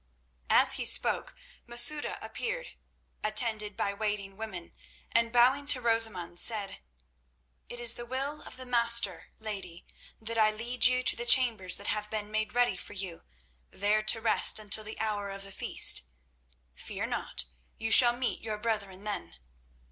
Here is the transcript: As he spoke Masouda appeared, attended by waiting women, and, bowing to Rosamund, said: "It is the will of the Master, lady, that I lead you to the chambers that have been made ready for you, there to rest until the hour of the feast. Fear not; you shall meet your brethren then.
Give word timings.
As 0.49 0.71
he 0.77 0.85
spoke 0.85 1.35
Masouda 1.67 2.17
appeared, 2.25 2.69
attended 3.23 3.77
by 3.77 3.93
waiting 3.93 4.35
women, 4.35 4.73
and, 5.11 5.31
bowing 5.31 5.67
to 5.67 5.79
Rosamund, 5.79 6.39
said: 6.39 6.79
"It 7.69 7.79
is 7.79 7.93
the 7.93 8.05
will 8.07 8.41
of 8.41 8.57
the 8.57 8.65
Master, 8.65 9.27
lady, 9.37 9.85
that 10.19 10.39
I 10.39 10.49
lead 10.51 10.87
you 10.87 11.03
to 11.03 11.15
the 11.15 11.23
chambers 11.27 11.77
that 11.77 11.85
have 11.85 12.09
been 12.09 12.31
made 12.31 12.55
ready 12.55 12.77
for 12.77 12.93
you, 12.93 13.25
there 13.69 14.01
to 14.01 14.19
rest 14.19 14.57
until 14.57 14.83
the 14.85 14.99
hour 14.99 15.29
of 15.29 15.43
the 15.43 15.51
feast. 15.51 16.05
Fear 16.73 17.05
not; 17.05 17.45
you 17.77 17.91
shall 17.91 18.17
meet 18.17 18.41
your 18.41 18.57
brethren 18.57 19.03
then. 19.03 19.35